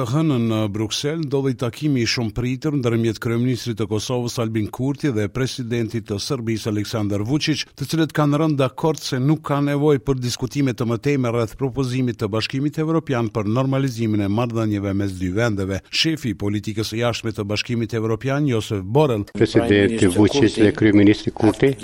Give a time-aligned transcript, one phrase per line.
[0.00, 2.32] të hënën në Bruksel ndodhi takimi i shumë
[2.64, 8.14] në ndërmjet kryeministrit të Kosovës Albin Kurti dhe presidentit të Serbisë Aleksandar Vučić, të cilët
[8.16, 12.78] kanë rënë dakord se nuk ka nevojë për diskutime të mëtejme rreth propozimit të Bashkimit
[12.80, 15.82] Evropian për normalizimin e marrëdhënieve mes dy vendeve.
[15.92, 21.74] Shefi i politikës së jashtme të Bashkimit Evropian Josef Borrell, presidenti Vučić dhe kryeministri Kurti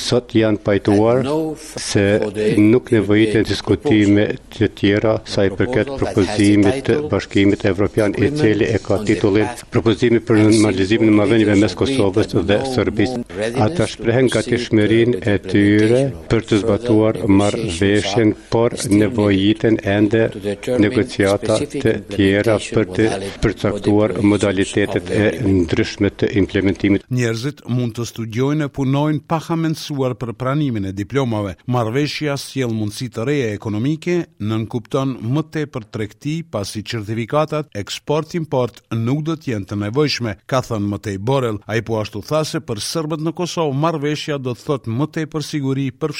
[0.00, 1.28] sot janë pajtuar
[1.60, 2.06] se
[2.56, 8.78] nuk nevojiten diskutime të tjera sa i përket propozimit të Bashkimit evropian i cili e
[8.86, 13.20] ka titullin propozimi për normalizimin e marrëdhënieve mes Kosovës dhe Serbisë.
[13.66, 20.22] Ata shprehen gatishmërinë e tyre për të zbatuar marrëveshjen, por nevojiten ende
[20.84, 23.08] negociata të tjera për të
[23.44, 27.06] përcaktuar modalitetet e ndryshme të implementimit.
[27.10, 31.56] Njerëzit mund të studiojnë e punojnë pa hamendsuar për pranimin e diplomave.
[31.72, 37.45] Marveshja sjell mundësi të reja ekonomike, nënkupton më tepër tregti pasi certifikata
[37.76, 42.20] eksport import nuk do të jenë të nevojshme, ka thënë Matei Borrell, ai po ashtu
[42.26, 46.12] thase për sërbet në Kosovë marrveshja do të thotë më për siguri, për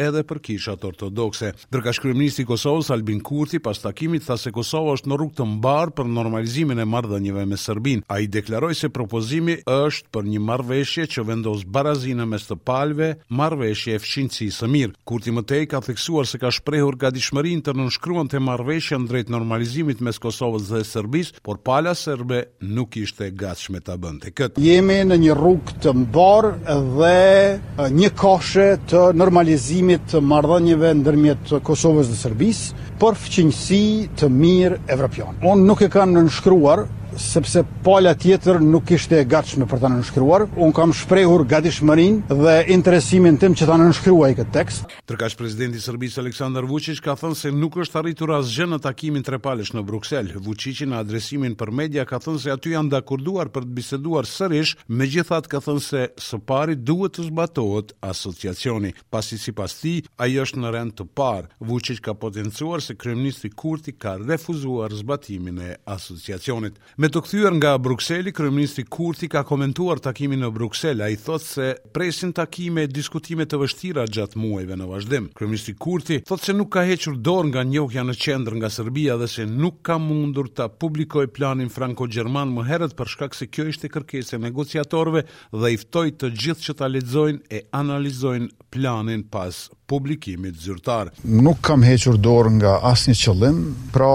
[0.00, 1.52] edhe për kishat ortodokse.
[1.72, 5.44] Dërka shkrimnisti i Kosovës Albin Kurti pas takimit tha se Kosova është në rrugë të
[5.56, 11.06] mbarë për normalizimin e marrëdhënieve me A Ai deklaroi se propozimi është për një marrëveshje
[11.08, 14.94] që vendos barazinë mes të palve, marrëveshje fshinci së mirë.
[15.08, 20.00] Kurti më tej ka theksuar se ka shprehur gatishmërinë të nënshkruan të marrëveshjen drejt normalizimit
[20.04, 24.60] mes Kosovës dhe Serbis, por pala serbe nuk ishte gatshme ta bënte këtë.
[24.64, 26.50] Jemi në një rrugë të mbar
[26.98, 33.82] dhe një koshe të normalizimit të marrëdhënieve ndërmjet Kosovës dhe Serbisë për fëqinësi
[34.20, 35.36] të mirë evropian.
[35.50, 36.86] On nuk e kanë nënshkruar
[37.18, 40.46] sepse pala tjetër nuk ishte e gatshme për ta nënshkruar.
[40.62, 44.84] Un kam shprehur gatishmërinë dhe interesimin tim që ta nënshkruaj këtë tekst.
[45.10, 49.26] Tërkaç presidenti i Serbisë Aleksandar Vučić ka thënë se nuk është arritur asgjë në takimin
[49.26, 50.30] trepalësh në Bruksel.
[50.44, 54.76] Vučići në adresimin për media ka thënë se aty janë dakorduar për të biseduar sërish,
[55.00, 60.62] megjithatë ka thënë se së pari duhet të zbatohet asociacioni, pasi sipas tij ai është
[60.62, 61.48] në rend të parë.
[61.66, 66.78] Vučić ka potencuar se kryeministri Kurti ka refuzuar zbatimin e asociacionit.
[67.00, 71.00] Me të kthyer nga Brukseli, kryeministri Kurti ka komentuar takimin në Bruksel.
[71.00, 75.30] Ai thotë se presin takime e diskutime të vështira gjatë muajve në vazhdim.
[75.38, 79.30] Kryeministri Kurti thotë se nuk ka hequr dorë nga njohja në qendër nga Serbia dhe
[79.36, 83.88] se nuk ka mundur ta publikoj planin franko-gjerman më herët për shkak se kjo ishte
[83.96, 85.24] kërkesë negociatorëve
[85.56, 91.10] dhe i ftoi të gjithë që ta lexojnë e analizojnë planin pas publikimit zyrtar.
[91.24, 93.58] Nuk kam hequr dorë nga asnjë qëllim,
[93.94, 94.10] pra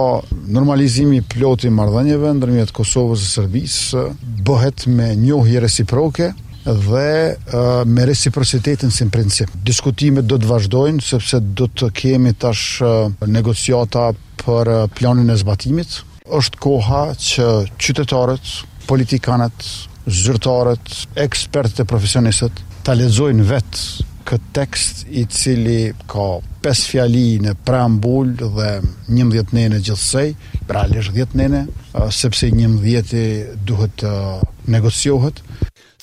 [0.56, 4.04] normalizimi i plotë i marrëdhënieve ndërmjet Kosovës dhe Serbisë
[4.48, 6.32] bëhet me njohje reciproke
[6.88, 9.52] dhe uh, me reciprocitetin si princip.
[9.68, 14.10] Diskutimet do të vazhdojnë sepse do të kemi tash uh, negociata
[14.42, 16.00] për uh, planin e zbatimit.
[16.26, 18.56] Është koha që qytetarët,
[18.90, 19.68] politikanët,
[20.24, 20.90] zyrtarët,
[21.28, 26.26] ekspertët e profesionistët ta lexojnë vetë këtë tekst i cili ka
[26.64, 28.72] pes fjali në prambull dhe
[29.14, 30.32] 11 nene gjithsej,
[30.70, 31.64] pra lesh 10 nene,
[32.14, 34.16] sepse 11 duhet të
[34.74, 35.44] negociohet.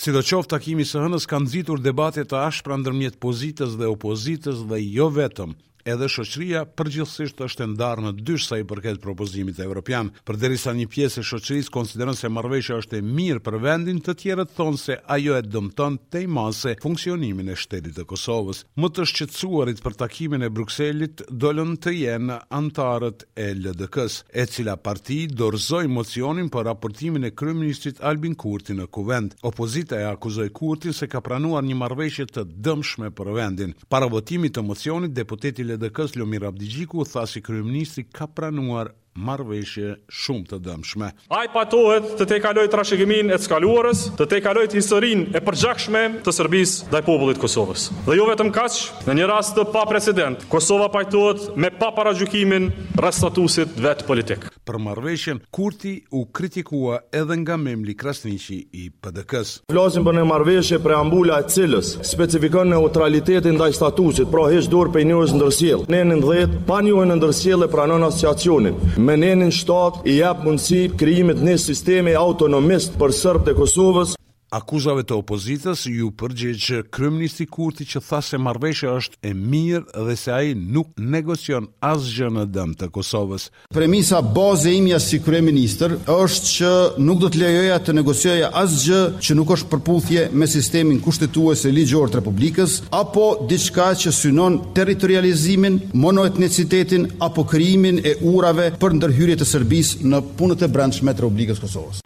[0.03, 4.65] Si do qoftë takimi së hënës kanë zitur debate të ashpra ndërmjet pozitës dhe opozitës
[4.71, 5.53] dhe jo vetëm
[5.85, 10.11] edhe shoqëria përgjithsisht është ndarë në dysh sa i përket propozimit evropian.
[10.27, 14.55] Përderisa një pjesë e shoqërisë konsideron se marveshja është e mirë për vendin, të tjerët
[14.57, 18.65] thonë se ajo e dëmton te imase funksionimin e shtetit të Kosovës.
[18.79, 24.77] Më të shqetësuarit për takimin e Brukselit dolën të jenë antarët e LDK-s, e cila
[24.79, 29.37] parti dorëzoj mocionin për raportimin e kryeministit Albin Kurti në Kuvend.
[29.51, 33.73] Opozita e akuzoi Kurtin se ka pranuar një marrëveshje të dëmshme për vendin.
[33.89, 40.47] Para votimit të mocionit deputeti LDK-s Lumir Abdigjiku tha si kryeministri ka pranuar marrveshje shumë
[40.49, 41.11] të dëmshme.
[41.37, 46.35] Ai patohet të te kaloj trashëgiminë e skaluarës, të te kaloj historinë e përgjakshme të
[46.39, 47.91] Serbisë ndaj popullit të Kosovës.
[48.09, 52.73] Dhe jo vetëm kaq, në një rast të pa precedent, Kosova pajtohet me paparagjykimin
[53.05, 59.57] rastatuesit vet politik për marrëveshjen Kurti u kritikua edhe nga Memli Krasniqi i PDK-s.
[59.73, 65.07] Flasim për një marrëveshje preambula e cilës specifikon neutralitetin ndaj statusit, pra heq dorë për
[65.11, 65.89] njëos ndërsjellë.
[65.91, 68.81] Në nenin 10 pa njëo ndërsjellë pranon asociacionin.
[69.09, 74.17] Me nenin 7 i jap mundësi krijimit në sistemi autonomist për Serbët e Kosovës.
[74.53, 80.03] Akuzave të opozitës ju përgjegj që kryeministri Kurti që tha se marrveshja është e mirë
[80.09, 83.47] dhe se ai nuk negocion asgjë në dëm të Kosovës.
[83.73, 86.73] Premisa baze e imja si kryeministër është që
[87.07, 91.73] nuk do të lejoja të negocioja asgjë që nuk është përputhje me sistemin kushtetues e
[91.81, 99.41] ligjor të Republikës apo diçka që synon territorializimin, monoetnicitetin apo krijimin e urave për ndërhyrje
[99.41, 102.05] të Serbisë në punët e brendshme të Republikës Kosovës.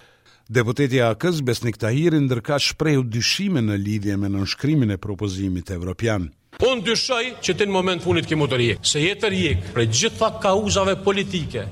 [0.48, 6.28] Deputeti AKs Besnik Tahiri ndërka shprehu dyshime në lidhje me nënshkrimin e propozimit evropian.
[6.68, 10.94] Unë dyshoj që të në moment funit ke të se jetë rjekë për gjitha kauzave
[11.08, 11.66] politike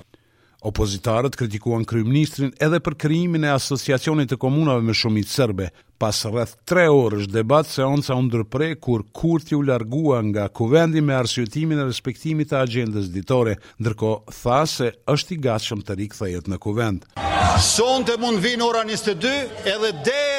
[0.64, 5.66] Opozitarët kritikuan kryeministrin edhe për krijimin e asociacionit të komunave me shumicë serbe,
[6.00, 11.18] pas rreth 3 orësh debat seanca u ndërpre kur Kurti u largua nga kuvendi me
[11.20, 16.60] arsyetimin e respektimit të agjendës ditore, ndërkohë tha se është i gatshëm të rikthehet në
[16.64, 17.04] kuvend.
[17.64, 19.34] Sonte mund vinë ora 22
[19.68, 19.92] edhe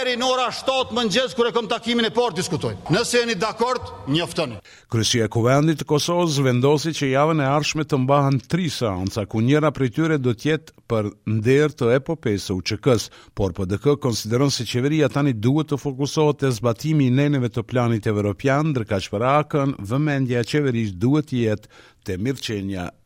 [0.06, 2.74] deri në ora 7 mëngjes kur e kam takimin e parë diskutoj.
[2.94, 3.82] Nëse jeni dakord,
[4.14, 4.56] njoftoni.
[4.94, 9.38] Kryesia e Kuvendit të Kosovës vendosi që javën e ardhshme të mbahen 3 seanca ku
[9.42, 11.04] njëra prej tyre do të jetë për
[11.40, 13.04] nder të EPOPES UÇK-s,
[13.34, 18.08] por PDK konsideron se qeveria tani duhet të fokusohet te zbatimi i neneve të planit
[18.12, 21.70] evropian, ndërka që për akën vëmendja mendja duhet jetë
[22.06, 22.42] të mirë